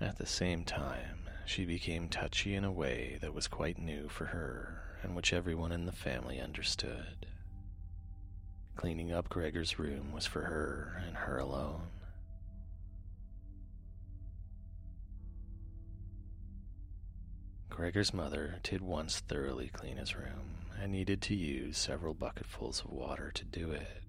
At 0.00 0.16
the 0.16 0.26
same 0.26 0.64
time, 0.64 1.28
she 1.44 1.66
became 1.66 2.08
touchy 2.08 2.54
in 2.54 2.64
a 2.64 2.72
way 2.72 3.18
that 3.20 3.34
was 3.34 3.48
quite 3.48 3.78
new 3.78 4.08
for 4.08 4.24
her 4.26 4.82
and 5.02 5.14
which 5.14 5.34
everyone 5.34 5.70
in 5.70 5.84
the 5.84 5.92
family 5.92 6.40
understood. 6.40 7.26
Cleaning 8.76 9.12
up 9.12 9.28
Gregor's 9.28 9.78
room 9.78 10.10
was 10.10 10.24
for 10.24 10.40
her 10.40 11.02
and 11.06 11.18
her 11.18 11.36
alone. 11.36 11.88
Gregor's 17.78 18.12
mother 18.12 18.56
did 18.64 18.80
once 18.80 19.20
thoroughly 19.20 19.68
clean 19.68 19.98
his 19.98 20.16
room 20.16 20.66
and 20.82 20.90
needed 20.90 21.22
to 21.22 21.36
use 21.36 21.78
several 21.78 22.12
bucketfuls 22.12 22.80
of 22.80 22.90
water 22.90 23.30
to 23.32 23.44
do 23.44 23.70
it. 23.70 24.02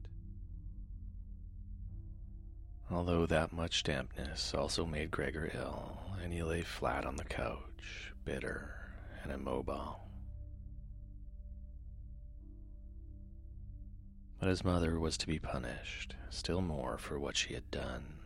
Although 2.90 3.28
that 3.28 3.54
much 3.54 3.84
dampness 3.84 4.56
also 4.56 4.88
made 4.88 5.12
Gregor 5.12 5.52
ill, 5.54 6.00
and 6.20 6.34
he 6.34 6.42
lay 6.42 6.64
flat 6.64 7.06
on 7.06 7.16
the 7.16 7.24
couch, 7.24 8.12
bitter 8.26 8.74
and 9.22 9.32
immobile. 9.32 10.00
But 14.40 14.50
his 14.50 14.64
mother 14.64 15.00
was 15.00 15.16
to 15.20 15.28
be 15.28 15.38
punished, 15.38 16.16
still 16.32 16.62
more 16.62 16.98
for 16.98 17.20
what 17.20 17.38
she 17.38 17.54
had 17.54 17.70
done, 17.70 18.19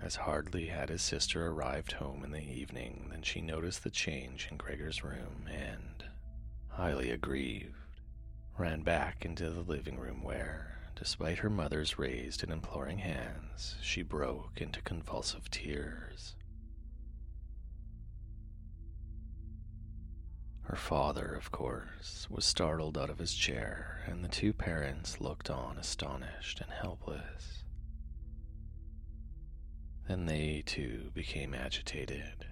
as 0.00 0.16
hardly 0.16 0.66
had 0.66 0.88
his 0.88 1.02
sister 1.02 1.46
arrived 1.46 1.92
home 1.92 2.24
in 2.24 2.30
the 2.30 2.42
evening 2.42 3.08
than 3.10 3.22
she 3.22 3.40
noticed 3.40 3.84
the 3.84 3.90
change 3.90 4.48
in 4.50 4.56
Gregor's 4.56 5.02
room 5.02 5.48
and, 5.50 6.04
highly 6.68 7.10
aggrieved, 7.10 8.00
ran 8.58 8.82
back 8.82 9.24
into 9.24 9.50
the 9.50 9.62
living 9.62 9.98
room 9.98 10.22
where, 10.22 10.74
Despite 10.96 11.38
her 11.38 11.50
mother's 11.50 11.98
raised 11.98 12.44
and 12.44 12.52
imploring 12.52 12.98
hands, 12.98 13.76
she 13.82 14.02
broke 14.02 14.60
into 14.60 14.80
convulsive 14.82 15.50
tears. 15.50 16.36
Her 20.62 20.76
father, 20.76 21.34
of 21.34 21.50
course, 21.50 22.28
was 22.30 22.44
startled 22.44 22.96
out 22.96 23.10
of 23.10 23.18
his 23.18 23.34
chair, 23.34 24.02
and 24.06 24.24
the 24.24 24.28
two 24.28 24.52
parents 24.52 25.20
looked 25.20 25.50
on 25.50 25.76
astonished 25.76 26.60
and 26.60 26.70
helpless. 26.70 27.63
Then 30.06 30.26
they, 30.26 30.62
too, 30.66 31.10
became 31.14 31.54
agitated. 31.54 32.46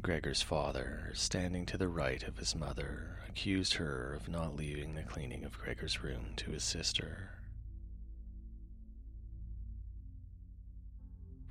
Gregor's 0.00 0.42
father, 0.42 1.10
standing 1.14 1.66
to 1.66 1.76
the 1.76 1.88
right 1.88 2.22
of 2.22 2.38
his 2.38 2.54
mother, 2.54 3.18
accused 3.28 3.74
her 3.74 4.14
of 4.14 4.28
not 4.28 4.56
leaving 4.56 4.94
the 4.94 5.02
cleaning 5.02 5.44
of 5.44 5.58
Gregor's 5.58 6.02
room 6.02 6.32
to 6.36 6.52
his 6.52 6.64
sister. 6.64 7.30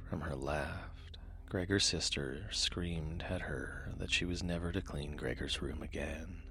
From 0.09 0.21
her 0.21 0.35
left, 0.35 1.17
Gregor's 1.49 1.85
sister 1.85 2.45
screamed 2.51 3.25
at 3.29 3.41
her 3.41 3.91
that 3.97 4.11
she 4.11 4.25
was 4.25 4.41
never 4.41 4.71
to 4.71 4.81
clean 4.81 5.15
Gregor's 5.15 5.61
room 5.61 5.83
again. 5.83 6.41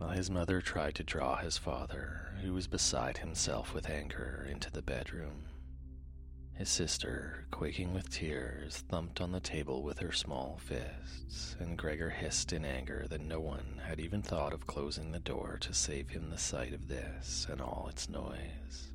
While 0.00 0.12
his 0.12 0.30
mother 0.30 0.62
tried 0.62 0.94
to 0.94 1.04
draw 1.04 1.36
his 1.36 1.58
father, 1.58 2.32
who 2.40 2.54
was 2.54 2.66
beside 2.66 3.18
himself 3.18 3.74
with 3.74 3.90
anger, 3.90 4.46
into 4.50 4.70
the 4.70 4.80
bedroom. 4.80 5.44
His 6.54 6.70
sister, 6.70 7.44
quaking 7.50 7.92
with 7.92 8.08
tears, 8.08 8.82
thumped 8.88 9.20
on 9.20 9.32
the 9.32 9.40
table 9.40 9.82
with 9.82 9.98
her 9.98 10.10
small 10.10 10.58
fists, 10.58 11.54
and 11.60 11.76
Gregor 11.76 12.08
hissed 12.08 12.54
in 12.54 12.64
anger 12.64 13.04
that 13.10 13.20
no 13.20 13.40
one 13.40 13.82
had 13.84 14.00
even 14.00 14.22
thought 14.22 14.54
of 14.54 14.66
closing 14.66 15.12
the 15.12 15.18
door 15.20 15.58
to 15.60 15.74
save 15.74 16.08
him 16.08 16.30
the 16.30 16.38
sight 16.38 16.72
of 16.72 16.88
this 16.88 17.46
and 17.50 17.60
all 17.60 17.86
its 17.90 18.08
noise. 18.08 18.94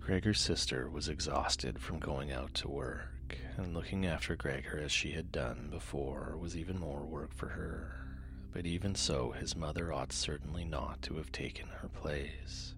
Gregor's 0.00 0.40
sister 0.40 0.90
was 0.90 1.08
exhausted 1.08 1.78
from 1.78 2.00
going 2.00 2.32
out 2.32 2.52
to 2.54 2.68
work, 2.68 3.13
and 3.56 3.74
looking 3.74 4.06
after 4.06 4.36
Gregor 4.36 4.80
as 4.82 4.92
she 4.92 5.12
had 5.12 5.30
done 5.30 5.68
before 5.70 6.36
was 6.38 6.56
even 6.56 6.78
more 6.78 7.04
work 7.04 7.32
for 7.34 7.48
her. 7.48 8.06
But 8.52 8.66
even 8.66 8.94
so, 8.94 9.32
his 9.32 9.56
mother 9.56 9.92
ought 9.92 10.12
certainly 10.12 10.64
not 10.64 11.02
to 11.02 11.16
have 11.16 11.32
taken 11.32 11.66
her 11.68 11.88
place. 11.88 12.74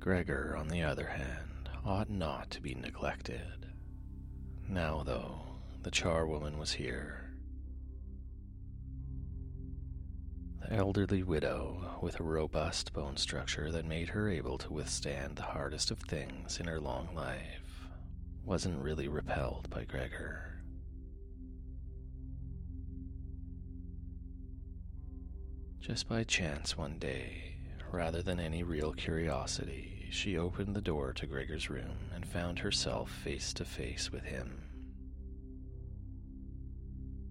Gregor, 0.00 0.56
on 0.56 0.68
the 0.68 0.82
other 0.82 1.06
hand, 1.06 1.70
ought 1.84 2.10
not 2.10 2.50
to 2.50 2.60
be 2.60 2.74
neglected. 2.74 3.66
Now, 4.68 5.02
though, 5.02 5.40
the 5.82 5.90
charwoman 5.90 6.58
was 6.58 6.72
here, 6.72 7.23
elderly 10.70 11.22
widow, 11.22 11.98
with 12.00 12.20
a 12.20 12.22
robust 12.22 12.92
bone 12.92 13.16
structure 13.16 13.70
that 13.70 13.84
made 13.84 14.08
her 14.08 14.28
able 14.28 14.58
to 14.58 14.72
withstand 14.72 15.36
the 15.36 15.42
hardest 15.42 15.90
of 15.90 15.98
things 15.98 16.58
in 16.60 16.66
her 16.66 16.80
long 16.80 17.08
life, 17.14 17.88
wasn't 18.44 18.82
really 18.82 19.08
repelled 19.08 19.68
by 19.70 19.84
Gregor. 19.84 20.62
Just 25.80 26.08
by 26.08 26.24
chance 26.24 26.78
one 26.78 26.98
day, 26.98 27.56
rather 27.92 28.22
than 28.22 28.40
any 28.40 28.62
real 28.62 28.92
curiosity, 28.92 30.06
she 30.10 30.38
opened 30.38 30.74
the 30.74 30.80
door 30.80 31.12
to 31.12 31.26
Gregor's 31.26 31.68
room 31.68 31.96
and 32.14 32.26
found 32.26 32.58
herself 32.60 33.10
face 33.10 33.52
to 33.54 33.64
face 33.64 34.10
with 34.10 34.24
him. 34.24 34.62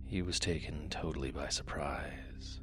He 0.05 0.21
was 0.21 0.39
taken 0.39 0.89
totally 0.89 1.31
by 1.31 1.47
surprise. 1.49 2.59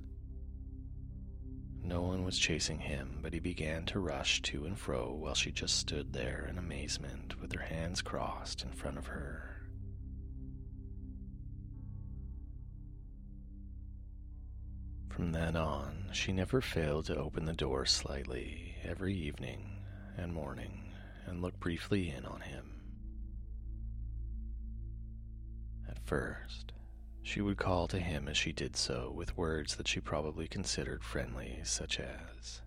No 1.83 2.03
one 2.03 2.25
was 2.25 2.39
chasing 2.39 2.79
him, 2.79 3.19
but 3.23 3.33
he 3.33 3.41
began 3.41 3.85
to 3.87 4.01
rush 4.01 4.43
to 4.43 4.65
and 4.67 4.79
fro 4.79 5.13
while 5.15 5.35
she 5.35 5.51
just 5.51 5.77
stood 5.77 6.13
there 6.13 6.47
in 6.49 6.59
amazement 6.59 7.41
with 7.41 7.53
her 7.53 7.63
hands 7.63 8.03
crossed 8.03 8.63
in 8.63 8.71
front 8.71 8.99
of 8.99 9.07
her. 9.07 9.57
From 15.09 15.33
then 15.33 15.57
on, 15.57 16.11
she 16.13 16.33
never 16.33 16.61
failed 16.61 17.07
to 17.07 17.17
open 17.17 17.45
the 17.45 17.53
door 17.53 17.85
slightly 17.85 18.77
every 18.85 19.15
evening 19.15 19.83
and 20.17 20.33
morning 20.33 20.93
and 21.27 21.43
look 21.43 21.59
briefly 21.59 22.11
in 22.11 22.25
on 22.25 22.41
him. 22.41 22.81
At 25.89 25.99
first, 26.07 26.73
she 27.23 27.41
would 27.41 27.57
call 27.57 27.87
to 27.89 27.99
him 27.99 28.29
as 28.29 28.37
she 28.37 28.53
did 28.53 28.77
so 28.77 29.13
with 29.15 29.37
words 29.37 29.77
that 29.77 29.89
she 29.89 30.01
probably 30.01 30.49
considered 30.49 31.05
friendly, 31.05 31.61
such 31.63 32.01
as, 32.01 32.63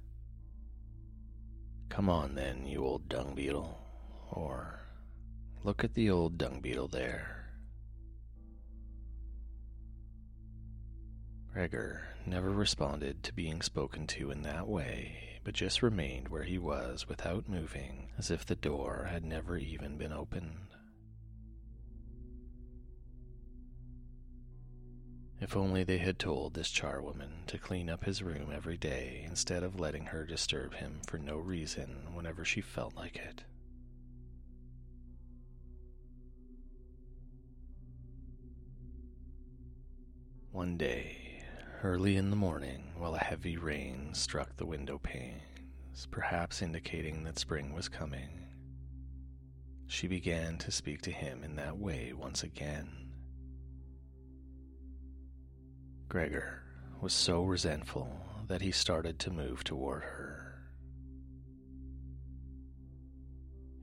Come 1.90 2.10
on 2.10 2.36
then, 2.36 2.66
you 2.66 2.84
old 2.84 3.10
dung 3.10 3.36
beetle, 3.36 3.80
or 4.32 4.84
Look 5.66 5.86
at 5.86 5.94
the 5.94 6.10
old 6.10 6.38
dung 6.38 6.60
beetle 6.60 6.90
there. 6.90 7.46
Gregor 11.54 12.10
never 12.26 12.50
responded 12.50 13.24
to 13.24 13.34
being 13.34 13.62
spoken 13.62 14.06
to 14.08 14.30
in 14.30 14.42
that 14.42 14.68
way, 14.68 15.40
but 15.46 15.54
just 15.54 15.82
remained 15.82 16.28
where 16.28 16.44
he 16.44 16.58
was 16.58 17.08
without 17.08 17.48
moving, 17.48 18.10
as 18.18 18.30
if 18.30 18.46
the 18.46 18.56
door 18.56 19.08
had 19.10 19.24
never 19.24 19.58
even 19.58 19.98
been 19.98 20.12
opened. 20.12 20.73
If 25.44 25.58
only 25.58 25.84
they 25.84 25.98
had 25.98 26.20
told 26.20 26.54
this 26.54 26.72
charwoman 26.72 27.46
to 27.48 27.58
clean 27.58 27.90
up 27.90 28.06
his 28.06 28.24
room 28.24 28.50
every 28.56 28.78
day 28.78 29.24
instead 29.28 29.62
of 29.62 29.78
letting 29.78 30.06
her 30.06 30.24
disturb 30.24 30.74
him 30.76 31.02
for 31.06 31.18
no 31.18 31.36
reason 31.36 32.08
whenever 32.14 32.46
she 32.46 32.62
felt 32.62 32.96
like 32.96 33.18
it. 33.18 33.44
One 40.54 40.78
day, 40.78 41.44
early 41.84 42.16
in 42.16 42.30
the 42.30 42.38
morning, 42.38 42.94
while 42.96 43.16
a 43.16 43.20
heavy 43.20 43.58
rain 43.58 44.14
struck 44.14 44.56
the 44.56 44.66
window 44.66 44.98
panes, 44.98 46.08
perhaps 46.10 46.62
indicating 46.62 47.26
that 47.26 47.38
spring 47.38 47.74
was 47.74 47.90
coming, 47.90 48.48
she 49.88 50.08
began 50.08 50.58
to 50.60 50.72
speak 50.72 51.02
to 51.02 51.12
him 51.12 51.44
in 51.44 51.58
that 51.58 51.78
way 51.78 52.14
once 52.14 52.44
again. 52.44 53.03
Gregor 56.14 56.62
was 57.02 57.12
so 57.12 57.44
resentful 57.44 58.08
that 58.48 58.62
he 58.62 58.72
started 58.72 59.18
to 59.18 59.32
move 59.32 59.64
toward 59.64 60.04
her. 60.04 60.62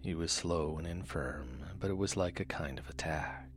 He 0.05 0.15
was 0.15 0.31
slow 0.31 0.79
and 0.79 0.87
infirm, 0.87 1.65
but 1.81 1.91
it 1.91 1.97
was 1.97 2.17
like 2.17 2.39
a 2.39 2.45
kind 2.45 2.79
of 2.79 2.89
attack. 2.89 3.51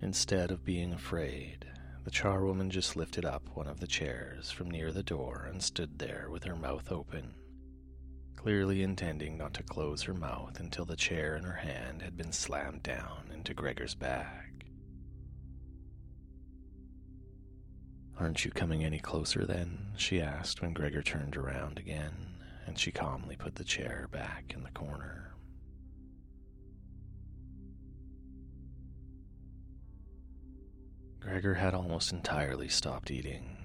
Instead 0.00 0.52
of 0.52 0.64
being 0.64 0.92
afraid, 0.92 1.66
the 2.04 2.12
charwoman 2.12 2.70
just 2.70 2.94
lifted 2.94 3.24
up 3.24 3.48
one 3.54 3.66
of 3.66 3.80
the 3.80 3.88
chairs 3.88 4.52
from 4.52 4.70
near 4.70 4.92
the 4.92 5.02
door 5.02 5.48
and 5.50 5.60
stood 5.60 5.98
there 5.98 6.28
with 6.30 6.44
her 6.44 6.54
mouth 6.54 6.92
open, 6.92 7.34
clearly 8.36 8.84
intending 8.84 9.36
not 9.36 9.52
to 9.54 9.64
close 9.64 10.02
her 10.02 10.14
mouth 10.14 10.60
until 10.60 10.84
the 10.84 10.94
chair 10.94 11.34
in 11.34 11.42
her 11.42 11.56
hand 11.56 12.02
had 12.02 12.16
been 12.16 12.30
slammed 12.30 12.84
down 12.84 13.32
into 13.34 13.52
Gregor's 13.52 13.96
back. 13.96 14.55
Aren't 18.18 18.44
you 18.44 18.50
coming 18.50 18.82
any 18.82 18.98
closer 18.98 19.44
then? 19.44 19.88
she 19.96 20.20
asked 20.22 20.62
when 20.62 20.72
Gregor 20.72 21.02
turned 21.02 21.36
around 21.36 21.78
again, 21.78 22.12
and 22.66 22.78
she 22.78 22.90
calmly 22.90 23.36
put 23.36 23.56
the 23.56 23.64
chair 23.64 24.08
back 24.10 24.52
in 24.54 24.62
the 24.62 24.70
corner. 24.70 25.34
Gregor 31.20 31.54
had 31.54 31.74
almost 31.74 32.12
entirely 32.12 32.68
stopped 32.68 33.10
eating. 33.10 33.56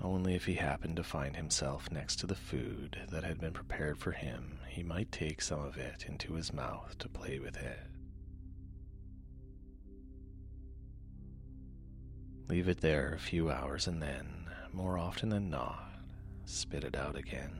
Only 0.00 0.34
if 0.34 0.46
he 0.46 0.54
happened 0.54 0.96
to 0.96 1.02
find 1.02 1.34
himself 1.36 1.90
next 1.90 2.16
to 2.20 2.26
the 2.26 2.36
food 2.36 2.96
that 3.10 3.24
had 3.24 3.40
been 3.40 3.52
prepared 3.52 3.98
for 3.98 4.12
him, 4.12 4.60
he 4.68 4.82
might 4.82 5.10
take 5.10 5.42
some 5.42 5.60
of 5.60 5.76
it 5.76 6.06
into 6.06 6.34
his 6.34 6.52
mouth 6.52 6.96
to 7.00 7.08
play 7.08 7.38
with 7.40 7.56
it. 7.56 7.80
Leave 12.48 12.68
it 12.68 12.80
there 12.80 13.12
a 13.12 13.18
few 13.18 13.50
hours 13.50 13.86
and 13.86 14.00
then, 14.00 14.26
more 14.72 14.96
often 14.96 15.28
than 15.28 15.50
not, 15.50 15.92
spit 16.46 16.82
it 16.82 16.96
out 16.96 17.14
again. 17.14 17.58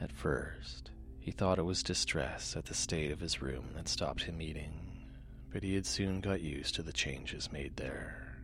At 0.00 0.10
first, 0.10 0.90
he 1.20 1.30
thought 1.30 1.60
it 1.60 1.64
was 1.64 1.84
distress 1.84 2.56
at 2.56 2.64
the 2.64 2.74
state 2.74 3.12
of 3.12 3.20
his 3.20 3.40
room 3.40 3.70
that 3.76 3.88
stopped 3.88 4.24
him 4.24 4.42
eating, 4.42 5.06
but 5.52 5.62
he 5.62 5.76
had 5.76 5.86
soon 5.86 6.20
got 6.20 6.40
used 6.40 6.74
to 6.74 6.82
the 6.82 6.92
changes 6.92 7.52
made 7.52 7.76
there. 7.76 8.36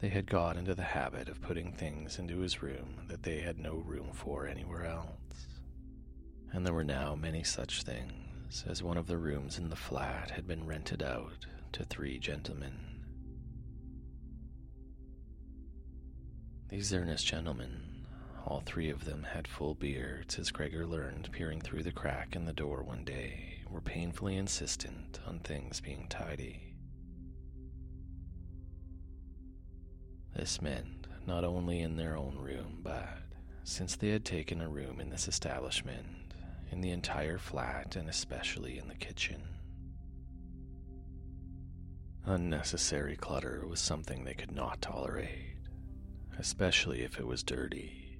They 0.00 0.08
had 0.08 0.24
got 0.24 0.56
into 0.56 0.74
the 0.74 0.82
habit 0.82 1.28
of 1.28 1.42
putting 1.42 1.72
things 1.72 2.18
into 2.18 2.38
his 2.38 2.62
room 2.62 3.02
that 3.08 3.22
they 3.22 3.40
had 3.40 3.58
no 3.58 3.74
room 3.74 4.08
for 4.14 4.46
anywhere 4.46 4.86
else 4.86 5.49
and 6.52 6.66
there 6.66 6.72
were 6.72 6.84
now 6.84 7.14
many 7.14 7.42
such 7.42 7.82
things, 7.82 8.64
as 8.68 8.82
one 8.82 8.96
of 8.96 9.06
the 9.06 9.18
rooms 9.18 9.58
in 9.58 9.68
the 9.68 9.76
flat 9.76 10.30
had 10.30 10.46
been 10.46 10.66
rented 10.66 11.02
out 11.02 11.46
to 11.72 11.84
three 11.84 12.18
gentlemen. 12.18 12.74
These 16.68 16.92
earnest 16.92 17.26
gentlemen, 17.26 18.06
all 18.46 18.62
three 18.64 18.90
of 18.90 19.04
them 19.04 19.24
had 19.24 19.48
full 19.48 19.74
beards, 19.74 20.38
as 20.38 20.50
Gregor 20.50 20.86
learned 20.86 21.30
peering 21.32 21.60
through 21.60 21.82
the 21.82 21.92
crack 21.92 22.36
in 22.36 22.44
the 22.44 22.52
door 22.52 22.82
one 22.82 23.04
day, 23.04 23.62
were 23.68 23.80
painfully 23.80 24.36
insistent 24.36 25.20
on 25.26 25.40
things 25.40 25.80
being 25.80 26.06
tidy. 26.08 26.74
This 30.34 30.62
meant 30.62 31.06
not 31.26 31.44
only 31.44 31.80
in 31.80 31.96
their 31.96 32.16
own 32.16 32.36
room, 32.36 32.78
but 32.82 33.18
since 33.64 33.96
they 33.96 34.08
had 34.08 34.24
taken 34.24 34.60
a 34.60 34.68
room 34.68 35.00
in 35.00 35.10
this 35.10 35.28
establishment, 35.28 36.06
in 36.70 36.80
the 36.80 36.90
entire 36.90 37.38
flat 37.38 37.96
and 37.96 38.08
especially 38.08 38.78
in 38.78 38.88
the 38.88 38.94
kitchen. 38.94 39.42
Unnecessary 42.26 43.16
clutter 43.16 43.64
was 43.66 43.80
something 43.80 44.24
they 44.24 44.34
could 44.34 44.52
not 44.52 44.80
tolerate, 44.80 45.56
especially 46.38 47.02
if 47.02 47.18
it 47.18 47.26
was 47.26 47.42
dirty. 47.42 48.18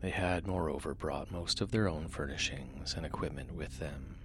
They 0.00 0.10
had, 0.10 0.48
moreover, 0.48 0.94
brought 0.94 1.30
most 1.30 1.60
of 1.60 1.70
their 1.70 1.88
own 1.88 2.08
furnishings 2.08 2.94
and 2.94 3.06
equipment 3.06 3.54
with 3.54 3.78
them. 3.78 4.16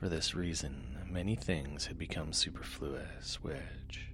For 0.00 0.08
this 0.08 0.34
reason, 0.34 0.96
many 1.10 1.36
things 1.36 1.86
had 1.86 1.98
become 1.98 2.32
superfluous, 2.32 3.42
which, 3.42 4.10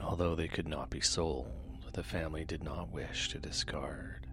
although 0.00 0.34
they 0.34 0.48
could 0.48 0.66
not 0.66 0.90
be 0.90 1.00
sold, 1.00 1.65
the 1.96 2.02
family 2.02 2.44
did 2.44 2.62
not 2.62 2.92
wish 2.92 3.30
to 3.30 3.38
discard. 3.38 4.26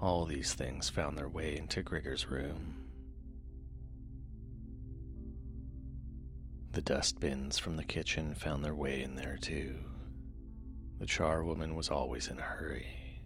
All 0.00 0.24
these 0.24 0.54
things 0.54 0.88
found 0.88 1.16
their 1.16 1.28
way 1.28 1.56
into 1.56 1.84
Gregor's 1.84 2.26
room. 2.28 2.74
The 6.72 6.82
dustbins 6.82 7.58
from 7.58 7.76
the 7.76 7.84
kitchen 7.84 8.34
found 8.34 8.64
their 8.64 8.74
way 8.74 9.02
in 9.02 9.14
there 9.14 9.38
too. 9.40 9.76
The 10.98 11.06
charwoman 11.06 11.76
was 11.76 11.88
always 11.88 12.26
in 12.26 12.40
a 12.40 12.42
hurry, 12.42 13.22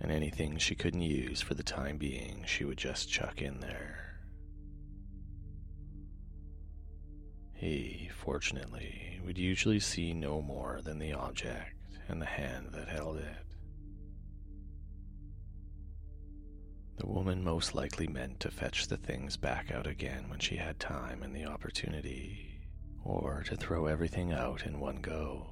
and 0.00 0.12
anything 0.12 0.58
she 0.58 0.76
couldn't 0.76 1.02
use 1.02 1.40
for 1.40 1.54
the 1.54 1.64
time 1.64 1.98
being, 1.98 2.44
she 2.46 2.64
would 2.64 2.78
just 2.78 3.10
chuck 3.10 3.42
in 3.42 3.58
there. 3.58 4.20
He, 7.52 8.10
fortunately, 8.14 9.13
would 9.24 9.38
usually 9.38 9.80
see 9.80 10.12
no 10.12 10.42
more 10.42 10.80
than 10.84 10.98
the 10.98 11.12
object 11.12 11.74
and 12.08 12.20
the 12.20 12.26
hand 12.26 12.68
that 12.72 12.88
held 12.88 13.16
it. 13.16 13.36
The 16.98 17.06
woman 17.06 17.42
most 17.42 17.74
likely 17.74 18.06
meant 18.06 18.40
to 18.40 18.50
fetch 18.50 18.86
the 18.86 18.96
things 18.96 19.36
back 19.36 19.70
out 19.72 19.86
again 19.86 20.28
when 20.28 20.38
she 20.38 20.56
had 20.56 20.78
time 20.78 21.22
and 21.22 21.34
the 21.34 21.46
opportunity, 21.46 22.60
or 23.02 23.42
to 23.46 23.56
throw 23.56 23.86
everything 23.86 24.32
out 24.32 24.64
in 24.64 24.78
one 24.78 25.00
go. 25.00 25.48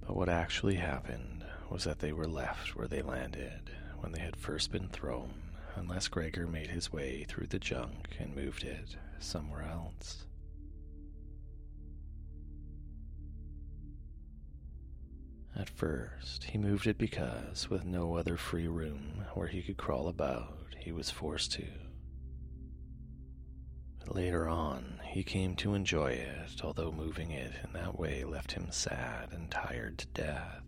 But 0.00 0.16
what 0.16 0.28
actually 0.28 0.74
happened 0.76 1.44
was 1.70 1.84
that 1.84 2.00
they 2.00 2.12
were 2.12 2.28
left 2.28 2.76
where 2.76 2.88
they 2.88 3.02
landed 3.02 3.70
when 4.00 4.12
they 4.12 4.20
had 4.20 4.36
first 4.36 4.72
been 4.72 4.88
thrown, 4.88 5.32
unless 5.76 6.08
Gregor 6.08 6.46
made 6.46 6.68
his 6.68 6.92
way 6.92 7.24
through 7.28 7.46
the 7.46 7.58
junk 7.58 8.16
and 8.18 8.34
moved 8.34 8.64
it 8.64 8.96
somewhere 9.24 9.62
else. 9.62 10.26
At 15.56 15.70
first, 15.70 16.44
he 16.44 16.58
moved 16.58 16.86
it 16.86 16.98
because, 16.98 17.70
with 17.70 17.84
no 17.84 18.16
other 18.16 18.36
free 18.36 18.66
room 18.66 19.24
where 19.34 19.46
he 19.46 19.62
could 19.62 19.76
crawl 19.76 20.08
about, 20.08 20.74
he 20.78 20.90
was 20.90 21.10
forced 21.10 21.52
to. 21.52 21.66
But 24.00 24.14
later 24.16 24.48
on, 24.48 25.00
he 25.04 25.22
came 25.22 25.54
to 25.56 25.74
enjoy 25.74 26.12
it, 26.12 26.60
although 26.62 26.90
moving 26.92 27.30
it 27.30 27.52
in 27.62 27.72
that 27.72 27.98
way 27.98 28.24
left 28.24 28.52
him 28.52 28.66
sad 28.70 29.32
and 29.32 29.50
tired 29.50 29.98
to 29.98 30.06
death, 30.08 30.62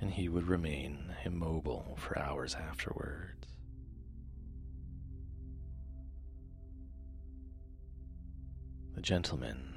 and 0.00 0.12
he 0.12 0.28
would 0.28 0.46
remain 0.46 1.14
immobile 1.24 1.96
for 1.98 2.18
hours 2.18 2.54
afterwards. 2.54 3.51
The 9.02 9.06
gentleman 9.06 9.74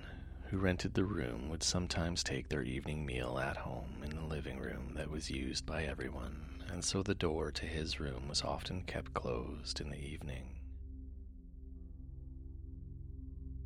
who 0.51 0.59
rented 0.59 0.93
the 0.93 1.03
room 1.03 1.49
would 1.49 1.63
sometimes 1.63 2.23
take 2.23 2.47
their 2.47 2.61
evening 2.61 3.07
meal 3.07 3.39
at 3.39 3.57
home 3.57 4.03
in 4.03 4.15
the 4.15 4.23
living 4.23 4.59
room 4.59 4.91
that 4.97 5.09
was 5.09 5.31
used 5.31 5.65
by 5.65 5.83
everyone, 5.83 6.61
and 6.71 6.85
so 6.85 7.01
the 7.01 7.15
door 7.15 7.51
to 7.53 7.65
his 7.65 7.99
room 7.99 8.27
was 8.27 8.43
often 8.43 8.83
kept 8.83 9.15
closed 9.15 9.81
in 9.81 9.89
the 9.89 9.97
evening. 9.97 10.59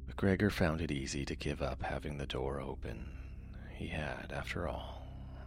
But 0.07 0.15
Gregor 0.15 0.49
found 0.49 0.79
it 0.79 0.91
easy 0.91 1.25
to 1.25 1.35
give 1.35 1.61
up 1.61 1.83
having 1.83 2.17
the 2.17 2.25
door 2.25 2.61
open. 2.61 3.09
He 3.73 3.87
had, 3.87 4.31
after 4.33 4.65
all, 4.65 5.03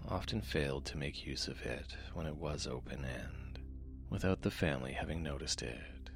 often 0.06 0.42
failed 0.42 0.84
to 0.84 0.98
make 0.98 1.26
use 1.26 1.48
of 1.48 1.62
it 1.62 1.96
when 2.12 2.26
it 2.26 2.36
was 2.36 2.66
open 2.66 3.02
and, 3.06 3.58
without 4.10 4.42
the 4.42 4.50
family 4.50 4.92
having 4.92 5.22
noticed 5.22 5.62
it, 5.62 6.10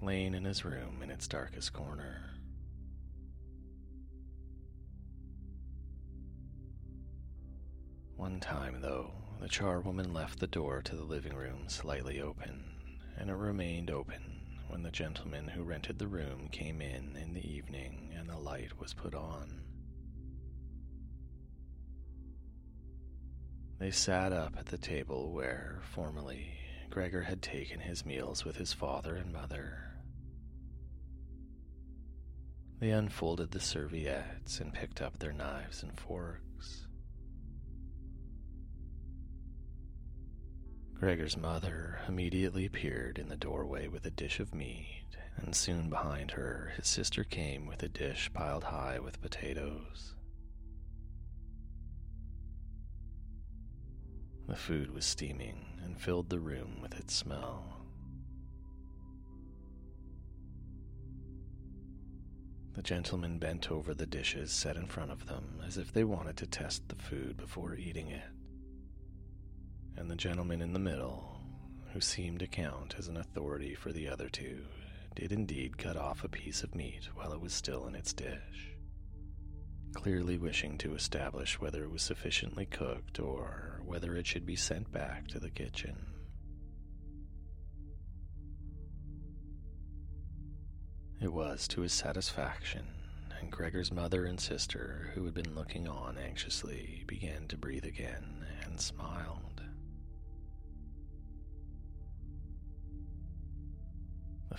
lain 0.00 0.34
in 0.34 0.44
his 0.44 0.64
room 0.64 1.02
in 1.02 1.10
its 1.10 1.26
darkest 1.26 1.72
corner. 1.72 2.30
One 8.20 8.38
time, 8.38 8.82
though, 8.82 9.12
the 9.40 9.48
charwoman 9.48 10.12
left 10.12 10.40
the 10.40 10.46
door 10.46 10.82
to 10.82 10.94
the 10.94 11.04
living 11.04 11.34
room 11.34 11.70
slightly 11.70 12.20
open, 12.20 12.62
and 13.16 13.30
it 13.30 13.34
remained 13.34 13.90
open 13.90 14.42
when 14.68 14.82
the 14.82 14.90
gentleman 14.90 15.48
who 15.48 15.62
rented 15.62 15.98
the 15.98 16.06
room 16.06 16.48
came 16.52 16.82
in 16.82 17.16
in 17.16 17.32
the 17.32 17.50
evening 17.50 18.10
and 18.14 18.28
the 18.28 18.36
light 18.36 18.78
was 18.78 18.92
put 18.92 19.14
on. 19.14 19.62
They 23.78 23.90
sat 23.90 24.34
up 24.34 24.54
at 24.58 24.66
the 24.66 24.76
table 24.76 25.32
where, 25.32 25.80
formerly, 25.94 26.58
Gregor 26.90 27.22
had 27.22 27.40
taken 27.40 27.80
his 27.80 28.04
meals 28.04 28.44
with 28.44 28.56
his 28.56 28.74
father 28.74 29.16
and 29.16 29.32
mother. 29.32 29.94
They 32.80 32.90
unfolded 32.90 33.52
the 33.52 33.60
serviettes 33.60 34.60
and 34.60 34.74
picked 34.74 35.00
up 35.00 35.18
their 35.18 35.32
knives 35.32 35.82
and 35.82 35.98
forks. 35.98 36.49
Gregor's 41.00 41.38
mother 41.38 41.98
immediately 42.08 42.66
appeared 42.66 43.16
in 43.16 43.30
the 43.30 43.36
doorway 43.36 43.88
with 43.88 44.04
a 44.04 44.10
dish 44.10 44.38
of 44.38 44.54
meat, 44.54 45.06
and 45.36 45.56
soon 45.56 45.88
behind 45.88 46.32
her 46.32 46.74
his 46.76 46.86
sister 46.86 47.24
came 47.24 47.64
with 47.64 47.82
a 47.82 47.88
dish 47.88 48.30
piled 48.34 48.64
high 48.64 48.98
with 48.98 49.22
potatoes. 49.22 50.14
The 54.46 54.56
food 54.56 54.92
was 54.92 55.06
steaming 55.06 55.64
and 55.82 55.98
filled 55.98 56.28
the 56.28 56.38
room 56.38 56.82
with 56.82 56.94
its 56.98 57.14
smell. 57.14 57.86
The 62.74 62.82
gentlemen 62.82 63.38
bent 63.38 63.70
over 63.70 63.94
the 63.94 64.04
dishes 64.06 64.52
set 64.52 64.76
in 64.76 64.86
front 64.86 65.12
of 65.12 65.26
them 65.26 65.62
as 65.66 65.78
if 65.78 65.94
they 65.94 66.04
wanted 66.04 66.36
to 66.36 66.46
test 66.46 66.86
the 66.88 66.96
food 66.96 67.38
before 67.38 67.74
eating 67.74 68.08
it 68.08 68.28
and 70.00 70.10
the 70.10 70.16
gentleman 70.16 70.62
in 70.62 70.72
the 70.72 70.78
middle, 70.78 71.42
who 71.92 72.00
seemed 72.00 72.38
to 72.38 72.46
count 72.46 72.94
as 72.98 73.08
an 73.08 73.18
authority 73.18 73.74
for 73.74 73.92
the 73.92 74.08
other 74.08 74.30
two, 74.30 74.64
did 75.14 75.30
indeed 75.30 75.76
cut 75.76 75.94
off 75.94 76.24
a 76.24 76.28
piece 76.28 76.62
of 76.62 76.74
meat 76.74 77.10
while 77.14 77.34
it 77.34 77.40
was 77.40 77.52
still 77.52 77.86
in 77.86 77.94
its 77.94 78.14
dish, 78.14 78.74
clearly 79.92 80.38
wishing 80.38 80.78
to 80.78 80.94
establish 80.94 81.60
whether 81.60 81.84
it 81.84 81.90
was 81.90 82.00
sufficiently 82.00 82.64
cooked 82.64 83.20
or 83.20 83.82
whether 83.84 84.16
it 84.16 84.26
should 84.26 84.46
be 84.46 84.56
sent 84.56 84.90
back 84.90 85.28
to 85.28 85.38
the 85.38 85.50
kitchen. 85.50 86.06
It 91.20 91.30
was 91.30 91.68
to 91.68 91.82
his 91.82 91.92
satisfaction, 91.92 92.86
and 93.38 93.52
Gregor's 93.52 93.92
mother 93.92 94.24
and 94.24 94.40
sister, 94.40 95.10
who 95.14 95.26
had 95.26 95.34
been 95.34 95.54
looking 95.54 95.86
on 95.86 96.16
anxiously, 96.16 97.04
began 97.06 97.46
to 97.48 97.58
breathe 97.58 97.84
again 97.84 98.46
and 98.64 98.80
smiled. 98.80 99.49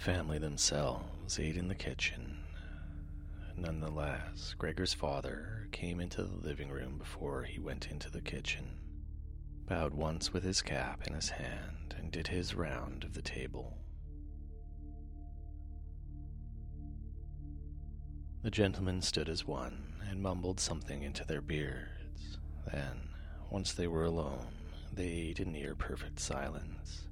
Family 0.01 0.39
themselves 0.39 1.39
ate 1.39 1.55
in 1.55 1.67
the 1.67 1.75
kitchen. 1.75 2.35
Nonetheless, 3.55 4.55
Gregor's 4.57 4.95
father 4.95 5.67
came 5.71 5.99
into 5.99 6.23
the 6.23 6.47
living 6.47 6.69
room 6.69 6.97
before 6.97 7.43
he 7.43 7.59
went 7.59 7.91
into 7.91 8.09
the 8.09 8.19
kitchen, 8.19 8.65
bowed 9.67 9.93
once 9.93 10.33
with 10.33 10.43
his 10.43 10.63
cap 10.63 11.05
in 11.05 11.13
his 11.13 11.29
hand, 11.29 11.93
and 11.99 12.11
did 12.11 12.25
his 12.25 12.55
round 12.55 13.03
of 13.03 13.13
the 13.13 13.21
table. 13.21 13.77
The 18.41 18.49
gentlemen 18.49 19.03
stood 19.03 19.29
as 19.29 19.45
one 19.45 19.83
and 20.09 20.19
mumbled 20.19 20.59
something 20.59 21.03
into 21.03 21.23
their 21.25 21.41
beards. 21.41 22.39
Then, 22.71 23.07
once 23.51 23.73
they 23.73 23.85
were 23.85 24.05
alone, 24.05 24.47
they 24.91 25.05
ate 25.05 25.39
in 25.39 25.51
near 25.51 25.75
perfect 25.75 26.19
silence. 26.19 27.03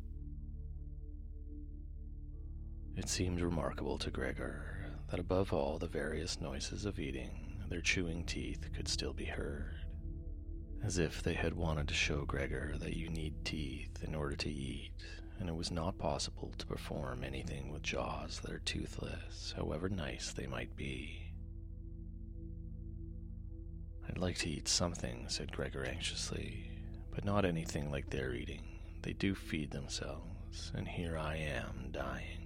It 3.00 3.08
seemed 3.08 3.40
remarkable 3.40 3.98
to 4.00 4.12
Gregor 4.12 4.92
that 5.10 5.22
above 5.22 5.54
all 5.54 5.80
the 5.80 5.88
various 5.88 6.42
noises 6.42 6.84
of 6.84 7.00
eating, 7.00 7.64
their 7.70 7.80
chewing 7.80 8.26
teeth 8.26 8.68
could 8.76 8.90
still 8.90 9.14
be 9.14 9.24
heard. 9.24 9.78
As 10.84 10.98
if 10.98 11.24
they 11.24 11.34
had 11.34 11.54
wanted 11.54 11.88
to 11.88 11.94
show 11.94 12.26
Gregor 12.26 12.76
that 12.78 12.98
you 12.98 13.08
need 13.08 13.46
teeth 13.46 14.04
in 14.04 14.14
order 14.14 14.36
to 14.36 14.52
eat, 14.52 14.92
and 15.40 15.48
it 15.48 15.56
was 15.56 15.72
not 15.72 15.98
possible 15.98 16.52
to 16.58 16.66
perform 16.66 17.24
anything 17.24 17.72
with 17.72 17.84
jaws 17.84 18.42
that 18.42 18.52
are 18.52 18.60
toothless, 18.60 19.54
however 19.56 19.88
nice 19.88 20.34
they 20.34 20.46
might 20.46 20.76
be. 20.76 21.32
I'd 24.10 24.18
like 24.18 24.40
to 24.40 24.50
eat 24.50 24.68
something, 24.68 25.24
said 25.30 25.54
Gregor 25.54 25.86
anxiously, 25.86 26.70
but 27.16 27.24
not 27.24 27.46
anything 27.46 27.92
like 27.92 28.10
they're 28.10 28.36
eating. 28.36 28.64
They 29.04 29.14
do 29.14 29.36
feed 29.36 29.72
themselves, 29.72 30.74
and 30.76 30.86
here 30.86 31.18
I 31.18 31.38
am 31.38 31.92
dying. 31.94 32.39